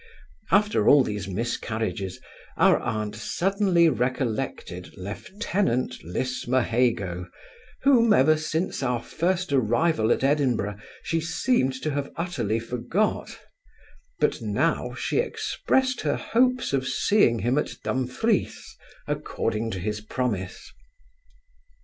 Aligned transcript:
After 0.49 0.89
all 0.89 1.03
these 1.03 1.27
miscarriages, 1.27 2.19
our 2.57 2.79
aunt 2.79 3.15
suddenly 3.15 3.87
recollected 3.87 4.97
lieutenant 4.97 6.03
Lismahago, 6.03 7.27
whom, 7.83 8.11
ever 8.11 8.35
since 8.35 8.81
our 8.81 8.99
first 9.03 9.53
arrival 9.53 10.11
at 10.11 10.23
Edinburgh, 10.23 10.77
she 11.03 11.21
seemed 11.21 11.75
to 11.83 11.91
have 11.91 12.11
utterly 12.15 12.59
forgot; 12.59 13.39
but 14.19 14.41
now 14.41 14.95
she 14.95 15.19
expressed 15.19 16.01
her 16.01 16.15
hopes 16.15 16.73
of 16.73 16.87
seeing 16.87 17.37
him 17.37 17.59
at 17.59 17.75
Dumfries, 17.83 18.75
according 19.07 19.69
to 19.69 19.79
his 19.79 20.01
promise. 20.01 20.73